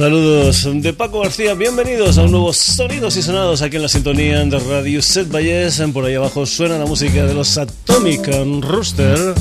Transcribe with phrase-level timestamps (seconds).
[0.00, 4.42] Saludos de Paco García, bienvenidos a un nuevo Sonidos y Sonados aquí en la sintonía
[4.46, 5.82] de Radio Set Valles.
[5.92, 8.26] Por ahí abajo suena la música de los Atomic
[8.62, 9.34] Rooster.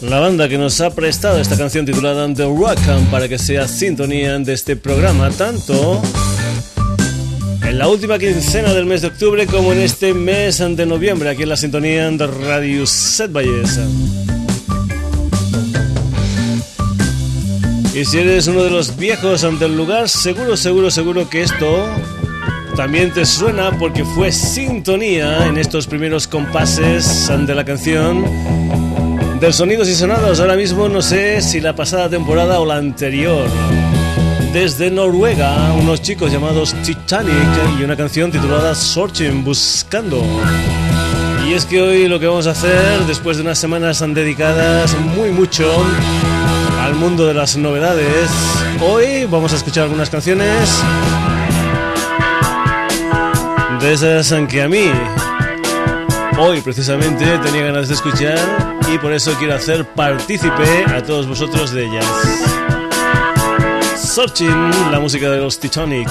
[0.00, 4.36] La banda que nos ha prestado esta canción titulada The Rock para que sea sintonía
[4.40, 6.02] de este programa, tanto
[7.62, 11.44] en la última quincena del mes de octubre como en este mes de noviembre, aquí
[11.44, 13.78] en la sintonía de Radio Set Valles.
[17.98, 21.84] Y si eres uno de los viejos ante el lugar, seguro, seguro, seguro que esto
[22.76, 28.24] también te suena porque fue sintonía en estos primeros compases ante la canción
[29.40, 30.38] del Sonidos y Sonados.
[30.38, 33.48] Ahora mismo no sé si la pasada temporada o la anterior.
[34.52, 40.22] Desde Noruega, unos chicos llamados Titanic y una canción titulada Searching, Buscando.
[41.48, 45.30] Y es que hoy lo que vamos a hacer, después de unas semanas dedicadas muy
[45.30, 45.68] mucho
[46.88, 48.30] al mundo de las novedades.
[48.80, 50.70] Hoy vamos a escuchar algunas canciones
[53.78, 54.90] de esas que a mí
[56.38, 58.38] hoy precisamente tenía ganas de escuchar
[58.90, 62.06] y por eso quiero hacer partícipe a todos vosotros de ellas.
[63.96, 66.08] Searching, la música de los Titanic.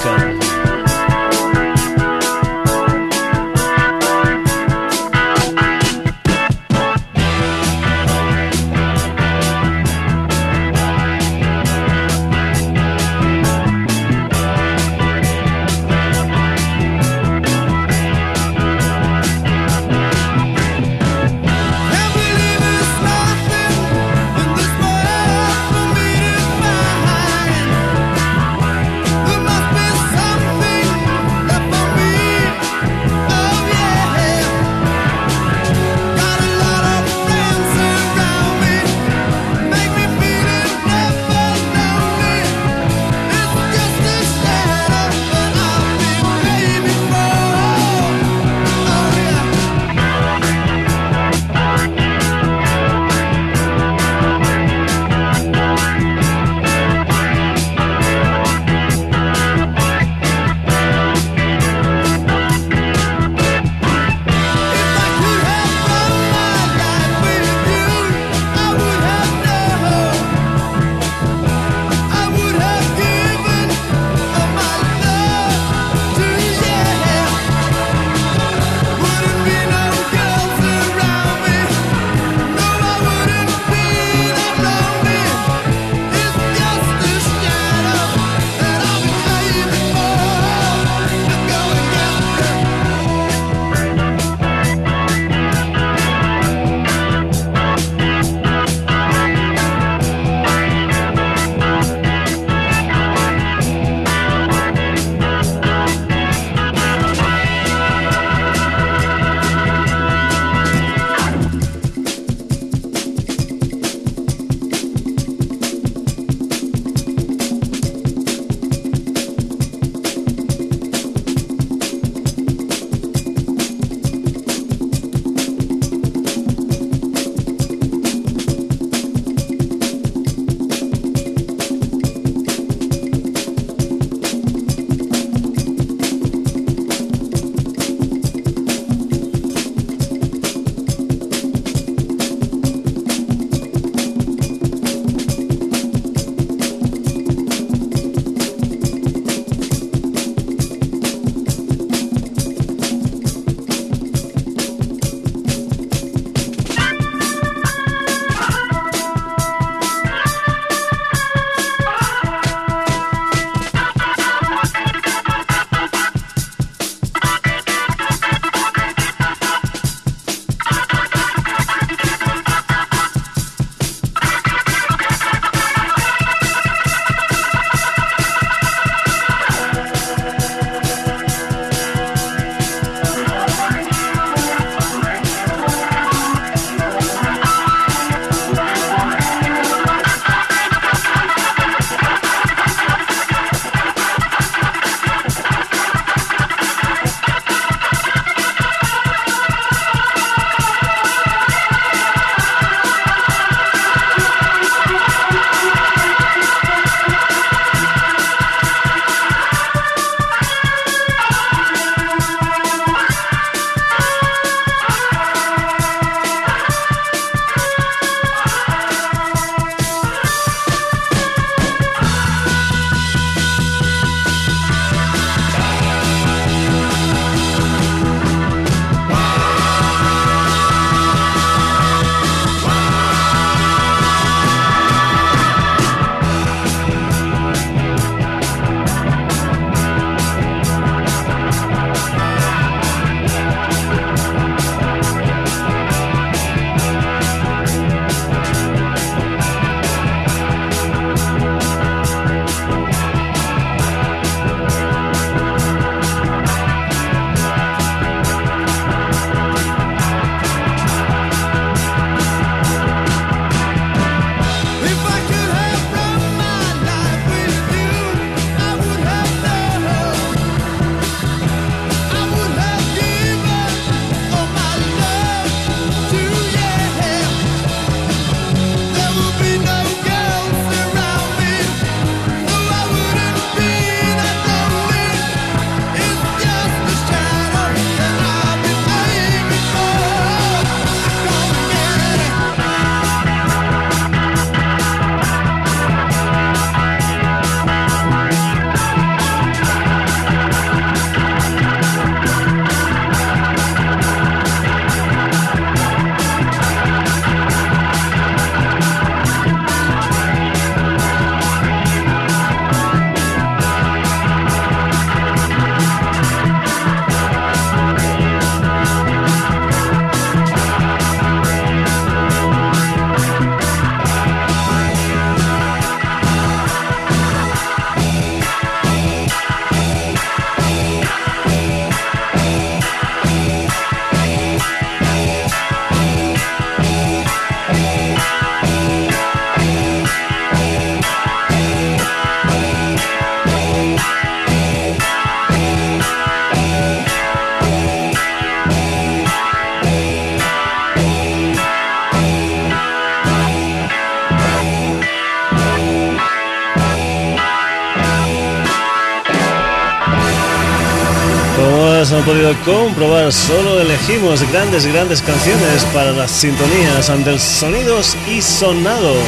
[362.28, 369.24] Podido comprobar, solo elegimos grandes, grandes canciones para las sintonías ante sonidos y sonados.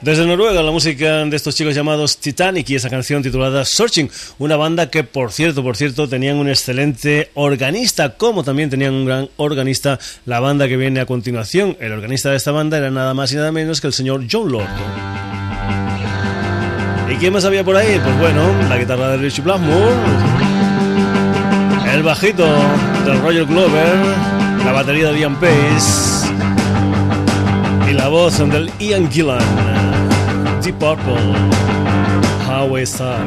[0.00, 4.56] Desde Noruega, la música de estos chicos llamados Titanic y esa canción titulada Searching, una
[4.56, 9.28] banda que, por cierto, por cierto, tenían un excelente organista, como también tenían un gran
[9.36, 11.76] organista la banda que viene a continuación.
[11.78, 14.50] El organista de esta banda era nada más y nada menos que el señor John
[14.50, 15.33] Lord.
[17.14, 18.00] ¿Y quién más había por ahí?
[18.02, 19.94] Pues bueno, la guitarra de Richie Blackmore,
[21.92, 22.44] el bajito
[23.04, 23.94] de Roger Glover,
[24.64, 26.26] la batería de Ian Pace
[27.88, 29.38] y la voz del Ian Gillan.
[30.60, 31.14] Deep Purple,
[32.48, 33.24] Highway Star.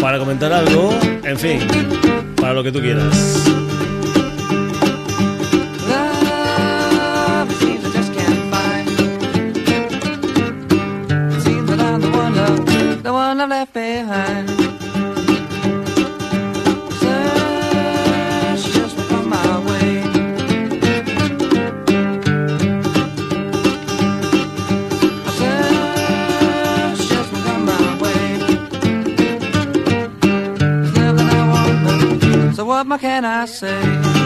[0.00, 1.60] para comentar algo, en fin,
[2.40, 3.44] para lo que tú quieras.
[13.40, 14.48] and I left behind.
[18.58, 20.02] Just my way.
[27.08, 27.32] Just
[27.68, 28.24] my way.
[30.94, 34.17] Nothing I want, so what more can I say?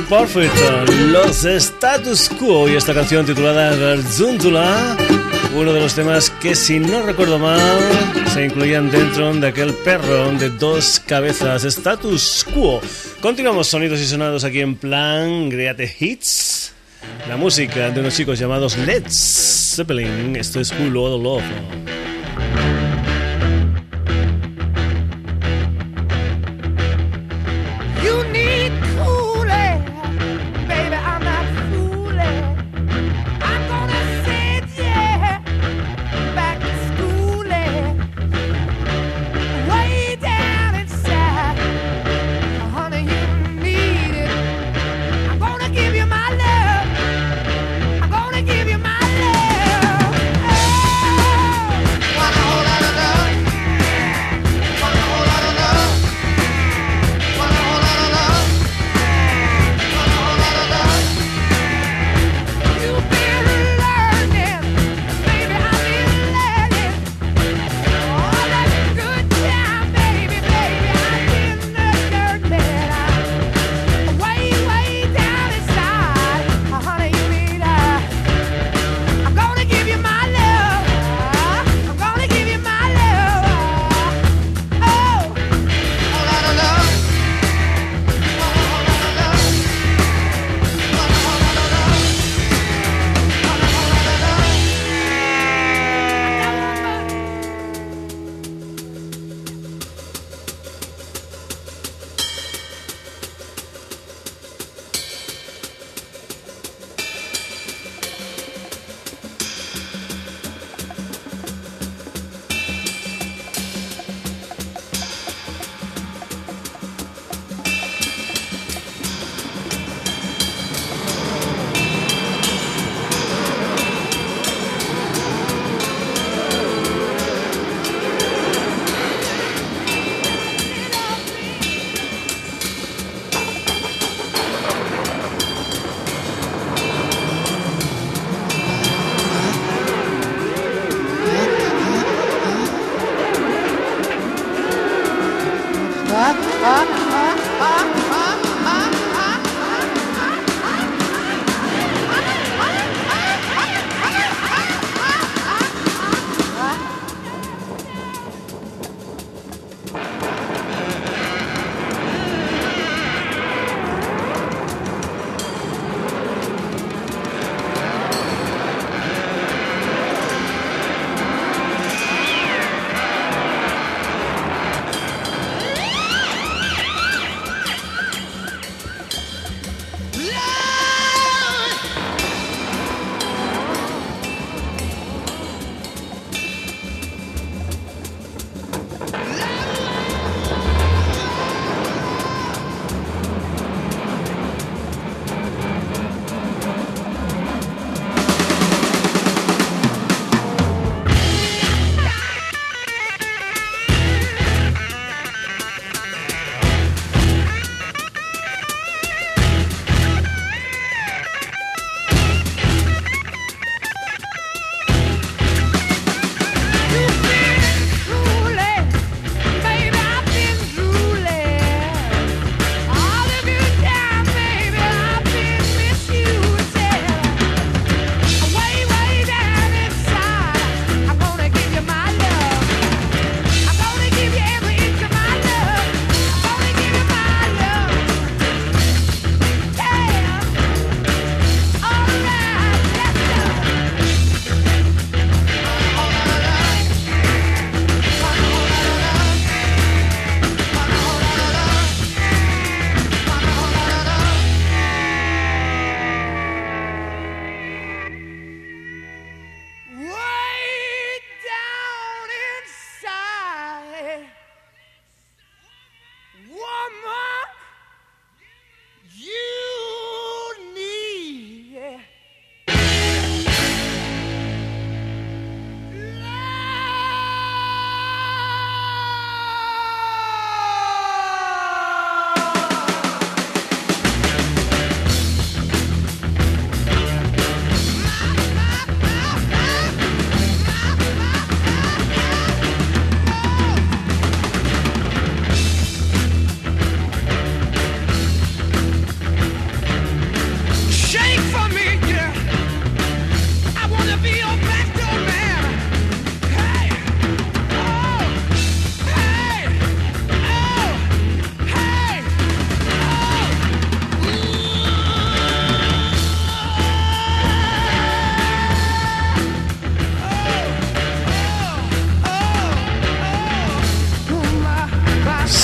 [0.00, 0.54] Perfect,
[1.10, 4.96] los Status Quo y esta canción titulada Garzuntula,
[5.54, 7.60] uno de los temas que si no recuerdo mal
[8.32, 12.80] se incluían dentro de aquel perro de dos cabezas, Status Quo.
[13.20, 16.72] Continuamos sonidos y sonados aquí en plan Greate Hits,
[17.28, 22.01] la música de unos chicos llamados Led Zeppelin, esto es Cool Love.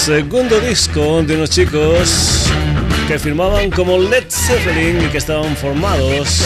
[0.08, 2.46] Segundo disco de unos chicos
[3.06, 6.40] que firmaban como Led Zeppelin y que estaban formados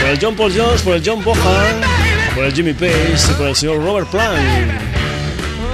[0.00, 1.80] por el John Paul Jones, por el John Bohan,
[2.34, 4.36] por el Jimmy Page y por el señor Robert Plant.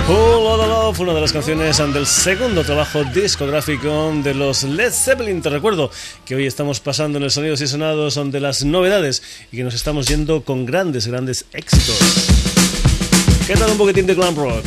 [0.06, 5.40] Whole Lotta Love, una de las canciones del segundo trabajo discográfico de los Led Zeppelin.
[5.40, 5.90] Te recuerdo
[6.26, 9.72] que hoy estamos pasando en el Sonidos y Sonados de las novedades y que nos
[9.72, 11.96] estamos yendo con grandes, grandes éxitos.
[13.46, 14.66] ¿Qué tal un poquitín de glam rock?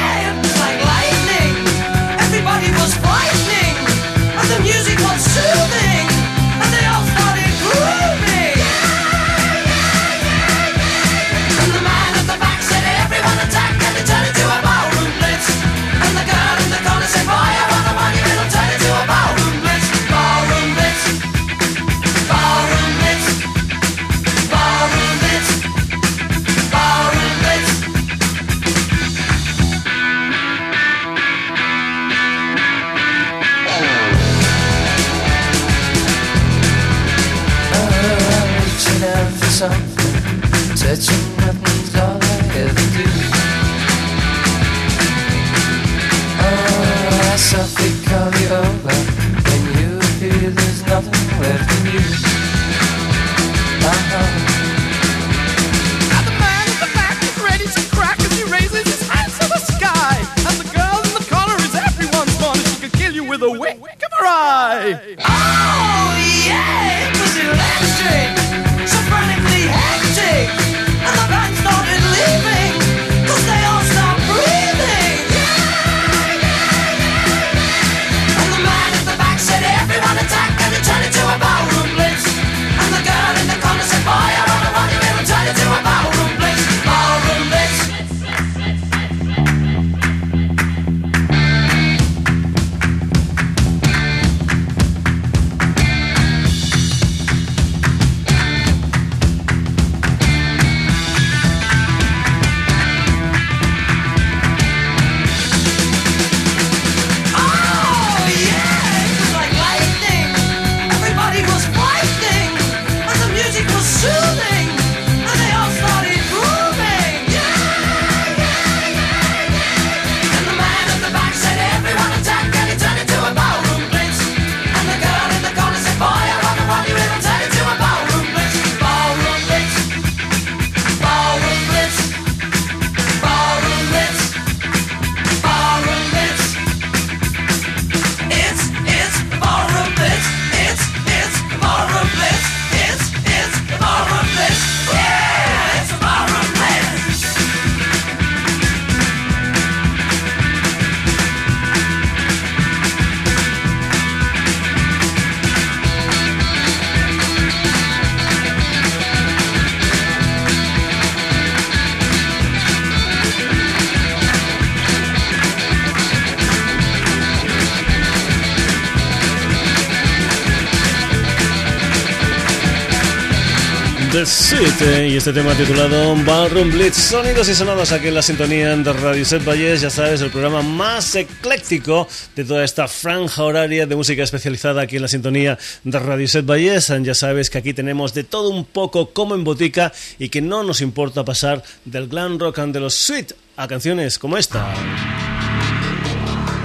[175.21, 179.47] este tema titulado Ballroom Blitz, sonidos y sonados aquí en la sintonía de Radio Set
[179.47, 184.81] Valles, ya sabes, el programa más ecléctico de toda esta franja horaria de música especializada
[184.81, 188.49] aquí en la sintonía de Radio Set Valles, ya sabes que aquí tenemos de todo
[188.49, 192.73] un poco como en botica y que no nos importa pasar del glam rock and
[192.73, 194.73] de los sweet a canciones como esta.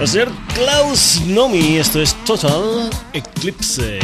[0.01, 3.99] El señor Klaus Nomi, esto es Total Eclipse.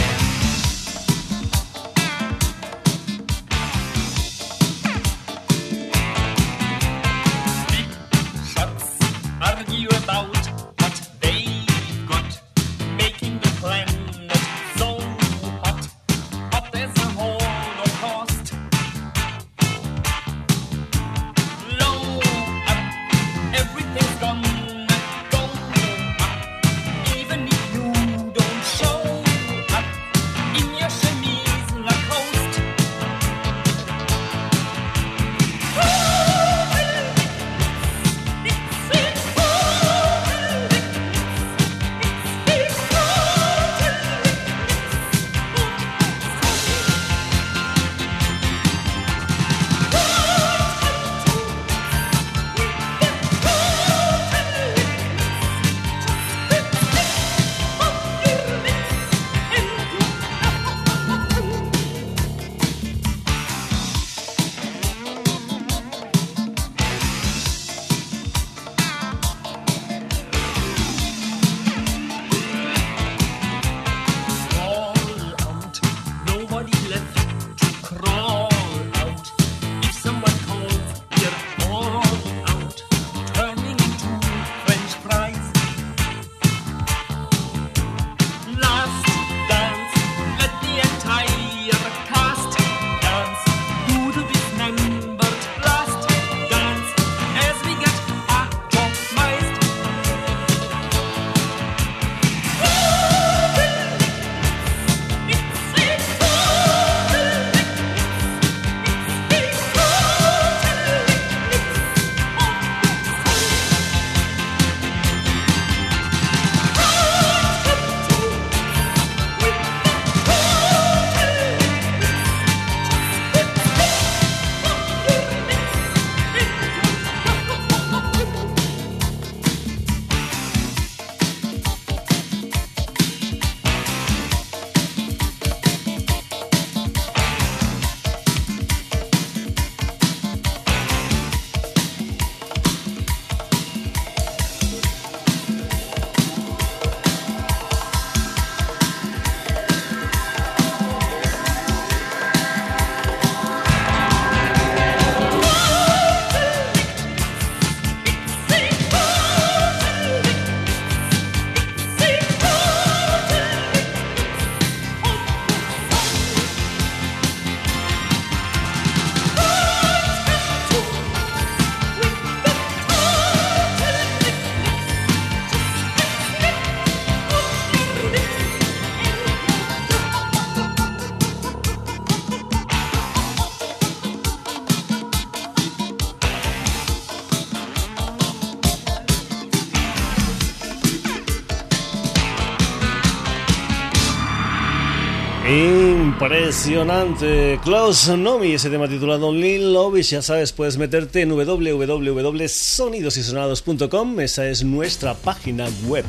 [196.24, 197.60] Impresionante.
[197.66, 200.02] Klaus Nomi, ese tema titulado Lil Love.
[200.04, 204.20] ya sabes, puedes meterte en www.sonidosysonados.com.
[204.22, 206.06] Esa es nuestra página web.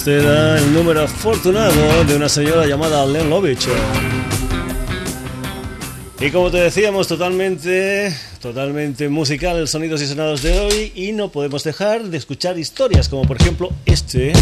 [0.00, 3.68] Este era el número afortunado de una señora llamada Len Lovich.
[6.18, 8.10] Y como te decíamos, totalmente,
[8.40, 13.24] totalmente musical sonidos y sonados de hoy y no podemos dejar de escuchar historias como
[13.24, 14.32] por ejemplo este.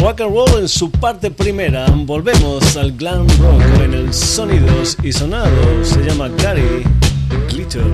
[0.00, 1.86] Rock and Roll en su parte primera.
[1.88, 5.86] Volvemos al glam rock en el sonidos y sonados.
[5.86, 6.82] Se llama Gary
[7.48, 7.84] Glitter.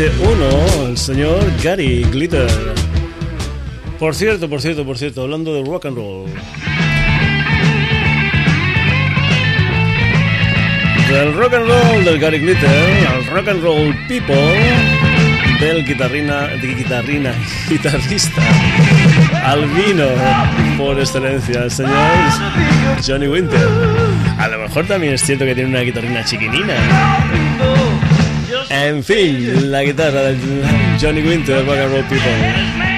[0.00, 2.48] And Roll parte 1, el señor Gary Glitter.
[3.98, 6.26] Por cierto, por cierto, por cierto, hablando de rock and roll.
[11.08, 14.34] Del rock and roll del Gary Glitter al rock and roll people
[15.60, 17.34] del guitarrina, de guitarrina,
[17.68, 18.42] guitarrista
[19.44, 20.06] albino
[20.78, 21.92] por excelencia, el señor
[23.06, 23.68] Johnny Winter.
[24.38, 26.74] A lo mejor también es cierto que tiene una guitarrina chiquinina.
[28.74, 30.36] En fin, la guitarra de
[30.98, 32.91] Johnny Winter, Rock and Roll People.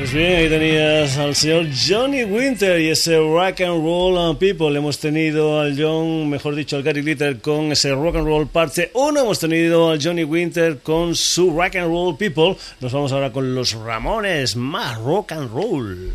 [0.00, 4.76] Al señor Johnny Winter y ese Rock and Roll People.
[4.76, 8.92] Hemos tenido al John, mejor dicho, al Gary Glitter con ese Rock and Roll parte
[8.94, 9.20] 1.
[9.20, 12.56] Hemos tenido al Johnny Winter con su Rock and Roll People.
[12.80, 16.12] Nos vamos ahora con los Ramones, más Rock and Roll.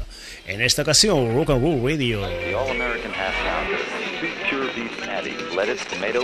[0.47, 2.21] En esta ocasión, Rock and Roll Radio.
[2.21, 3.67] The All American Half Pound,
[4.49, 6.23] pure beef patty, lettuce, tomato.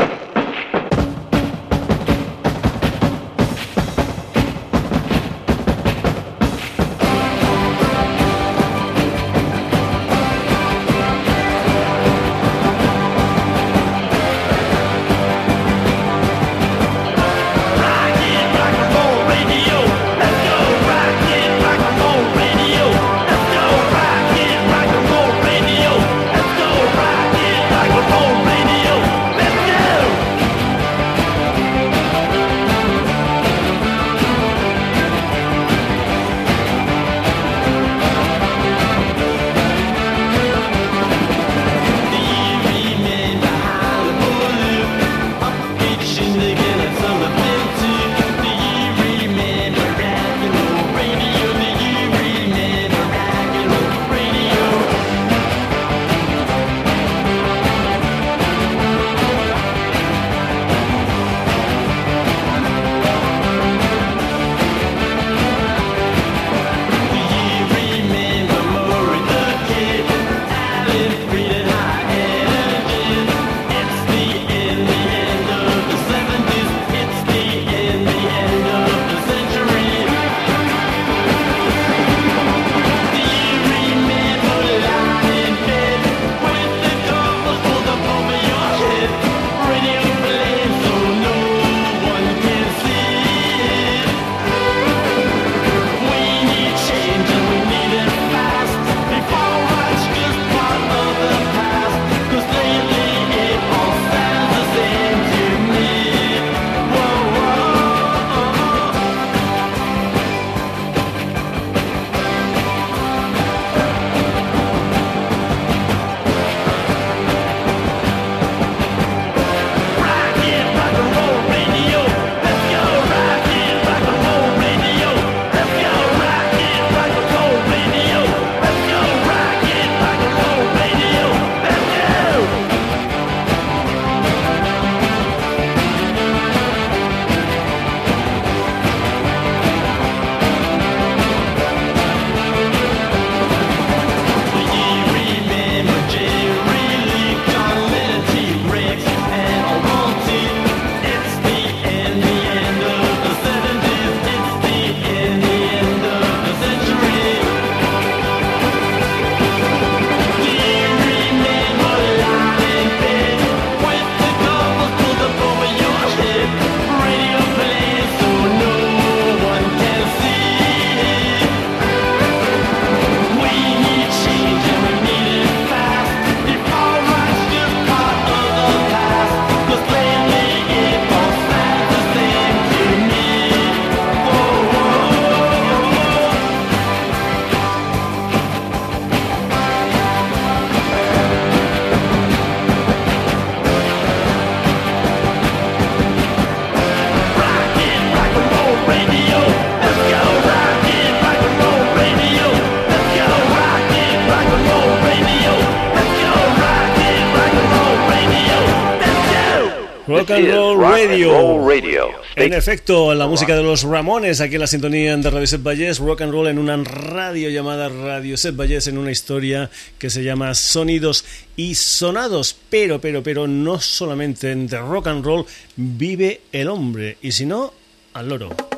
[210.21, 212.21] Rock and Roll Radio.
[212.35, 215.97] En efecto, la música de los Ramones aquí en la sintonía de Radio Set Valles,
[215.97, 220.23] rock and roll en una radio llamada Radio Set Valles en una historia que se
[220.23, 225.45] llama Sonidos y Sonados, pero pero pero no solamente en de rock and roll
[225.75, 227.73] vive el hombre y si no
[228.13, 228.70] al loro.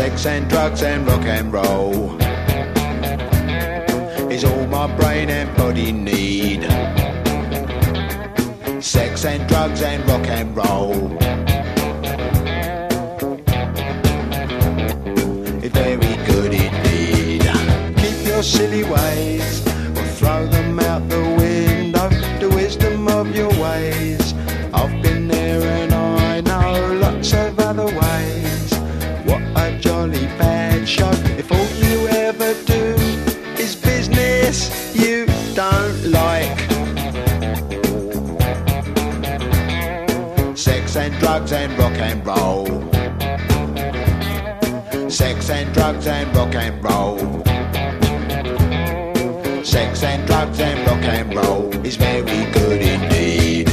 [0.00, 2.16] Sex and drugs and rock and roll
[4.32, 6.62] is all my brain and body need.
[8.82, 11.18] Sex and drugs and rock and roll.
[15.62, 17.42] It's very good indeed.
[17.98, 19.69] Keep your silly ways
[42.00, 42.66] and roll.
[45.10, 47.18] Sex and drugs and rock and roll.
[49.64, 53.68] Sex and drugs and rock and roll is very good indeed.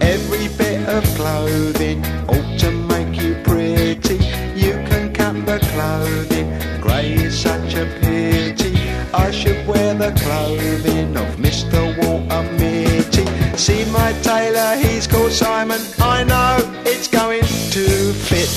[0.00, 4.18] Every bit of clothing ought to make you pretty.
[4.54, 6.48] You can cut the clothing,
[6.80, 8.72] grey is such a pity.
[9.14, 11.80] I should wear the clothing of Mr.
[11.98, 12.99] Walter Mitty.
[13.60, 15.82] See my tailor, he's called Simon.
[15.98, 16.56] I know
[16.86, 18.48] it's going to fit.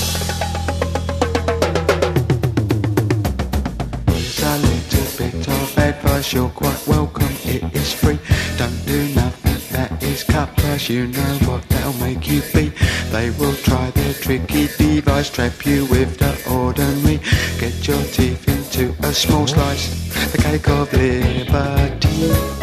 [4.07, 8.17] Here's a little bit of advice, you're quite welcome, it is free.
[8.57, 12.71] Don't do nothing that is cut price, you know what they'll make you be.
[13.11, 17.19] They will try their tricky device, trap you with the ordinary.
[17.59, 19.89] Get your teeth into a small slice,
[20.31, 22.62] the cake of liberty.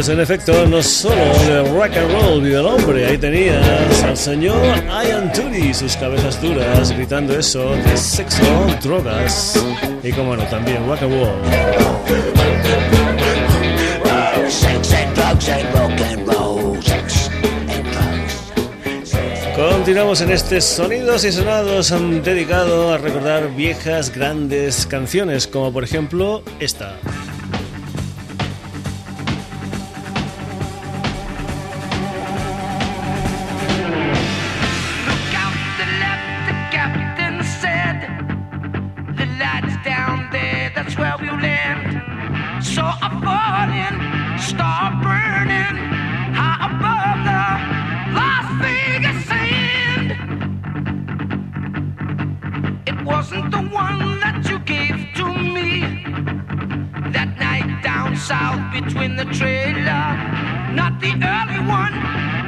[0.00, 0.06] Roll.
[0.06, 1.14] Pues en efecto, no solo
[1.46, 4.56] de rock and roll vive el hombre, ahí tenías al señor
[5.06, 8.42] Ian Turi, sus cabezas duras, gritando eso de sexo,
[8.82, 9.62] drogas
[10.02, 11.30] y como no, también rock and roll.
[19.54, 21.92] Continuamos en este Sonidos y Sonados
[22.24, 26.96] dedicado a recordar viejas grandes canciones, como por ejemplo esta.
[53.40, 55.80] Not the one that you gave to me
[57.12, 60.04] that night down south between the trailer.
[60.74, 61.94] Not the early one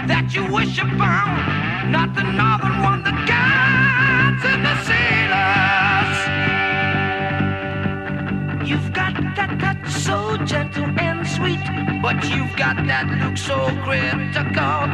[0.06, 1.88] that you wish about.
[1.90, 5.81] Not the northern one, the guides and the sailors.
[9.46, 11.60] Got touch so gentle and sweet,
[12.02, 14.86] but you've got that look so critical.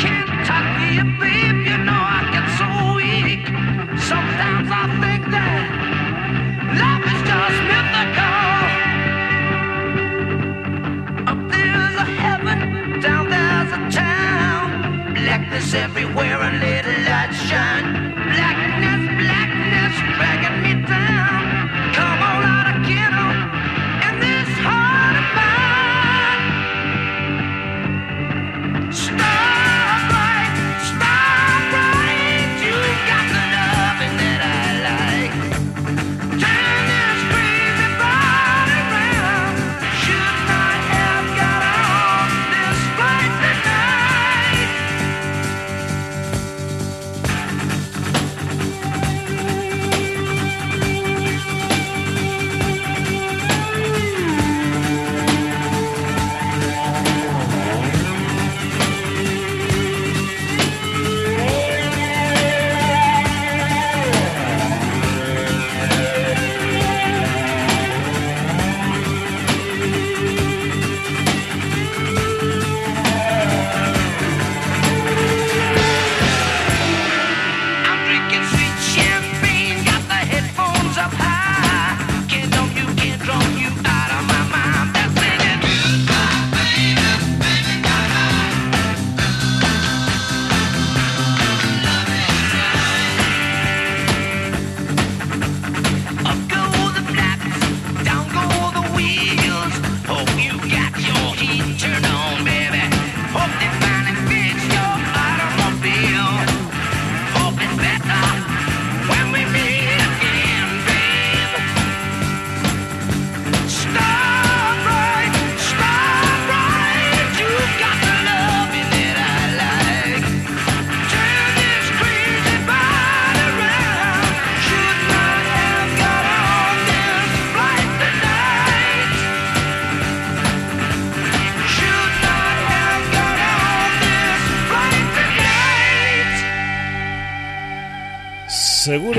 [0.00, 3.44] Kentucky, babe, you know I get so weak.
[4.00, 5.66] Sometimes I think that
[6.80, 8.40] love is just mythical.
[11.30, 12.58] Up there's a heaven,
[13.00, 14.64] down there's a town.
[15.14, 17.86] Blackness everywhere and little light shine.
[18.32, 18.69] Blackness,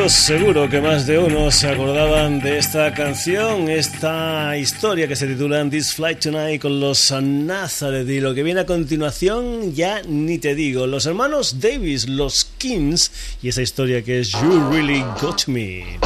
[0.09, 5.63] Seguro, que más de uno se acordaban de esta canción, esta historia que se titula
[5.69, 10.55] This Flight Tonight con los Nazareth y lo que viene a continuación ya ni te
[10.55, 13.11] digo, los hermanos Davis, los Kings
[13.43, 15.99] y esa historia que es You Really Got Me.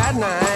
[0.00, 0.49] That night.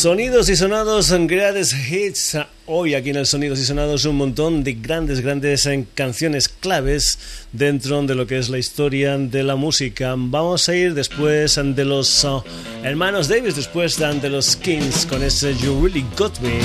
[0.00, 2.34] Sonidos y sonados, grandes hits.
[2.64, 7.18] Hoy aquí en el Sonidos y Sonados un montón de grandes, grandes eh, canciones claves
[7.52, 10.14] dentro de lo que es la historia de la música.
[10.16, 12.42] Vamos a ir después de los uh,
[12.82, 16.58] hermanos Davis, después de los Kings con ese You Really Got Me,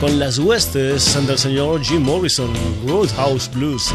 [0.00, 2.52] con las huestes del señor Jim Morrison,
[2.86, 3.92] Roadhouse Blues.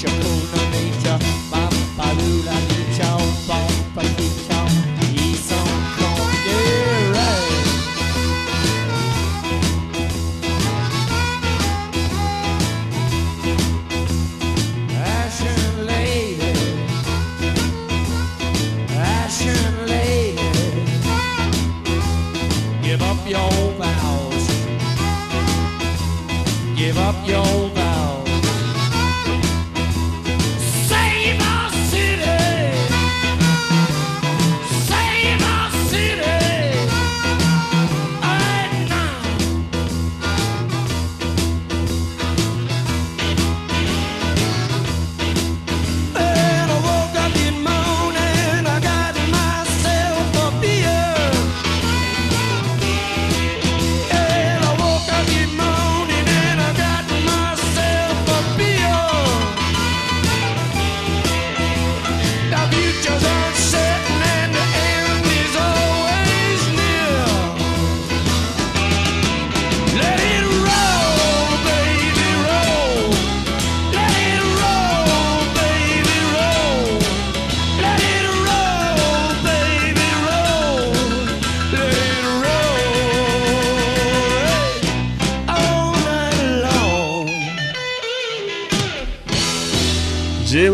[0.00, 0.59] Shakuna.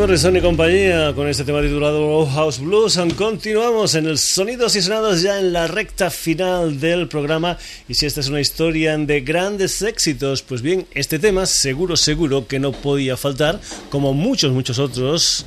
[0.07, 2.97] Morrison y compañía con este tema titulado House Blues.
[3.19, 7.59] Continuamos en el Sonidos y Sonados ya en la recta final del programa.
[7.89, 12.47] Y si esta es una historia de grandes éxitos, pues bien, este tema seguro, seguro
[12.47, 15.45] que no podía faltar, como muchos, muchos otros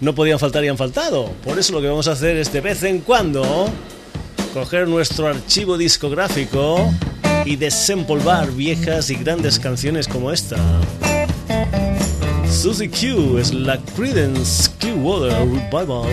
[0.00, 1.32] no podían faltar y han faltado.
[1.42, 3.68] Por eso lo que vamos a hacer es de vez en cuando
[4.54, 6.88] coger nuestro archivo discográfico
[7.44, 10.56] y desempolvar viejas y grandes canciones como esta.
[12.50, 15.32] Susie Q es la Credence Clearwater
[15.70, 16.06] Revival.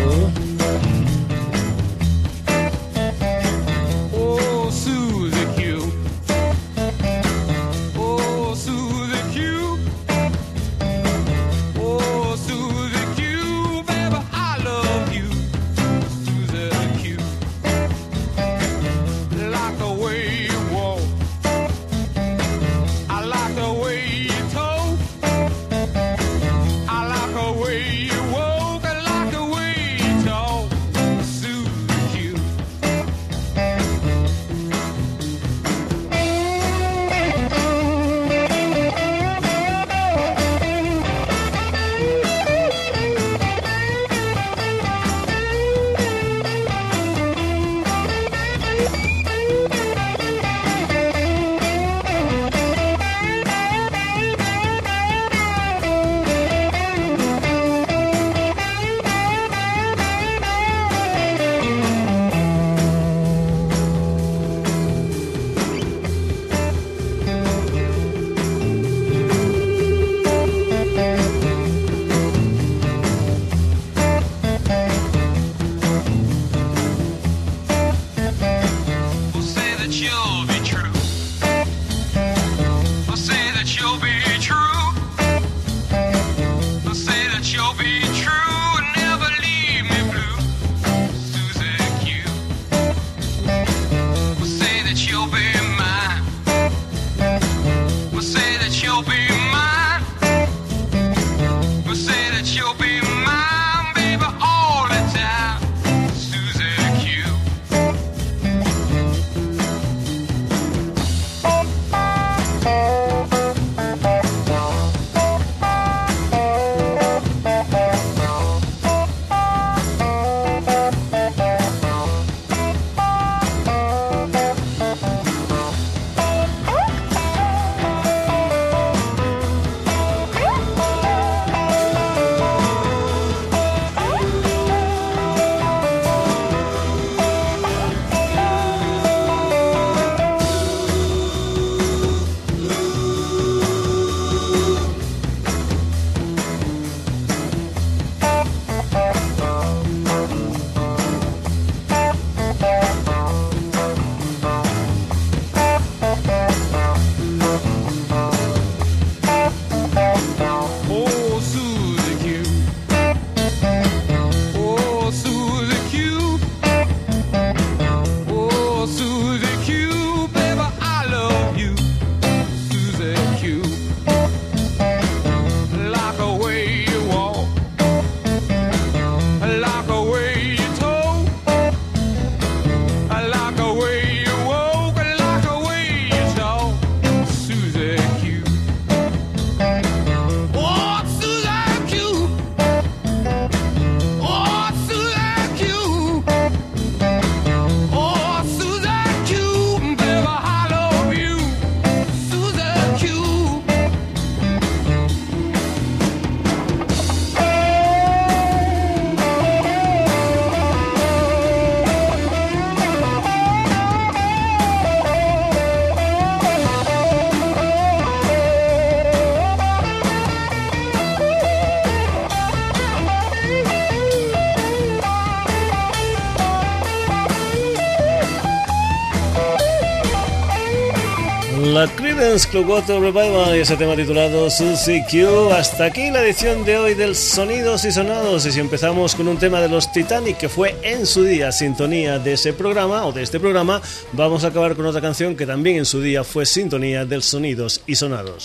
[232.52, 235.52] Club Water Revival y ese tema titulado Susie Q.
[235.52, 238.46] Hasta aquí la edición de hoy del Sonidos y Sonados.
[238.46, 242.20] Y si empezamos con un tema de los Titanic que fue en su día sintonía
[242.20, 243.82] de ese programa o de este programa,
[244.14, 247.82] vamos a acabar con otra canción que también en su día fue sintonía del Sonidos
[247.88, 248.44] y Sonados.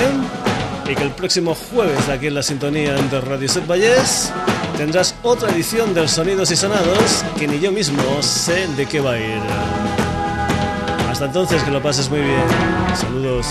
[0.90, 4.30] y que el próximo jueves aquí en la sintonía de Radio Set Valles
[4.76, 9.12] tendrás otra edición del Sonidos y Sonados que ni yo mismo sé de qué va
[9.12, 9.40] a ir.
[11.10, 12.44] Hasta entonces, que lo pases muy bien.
[12.94, 13.46] Saludos.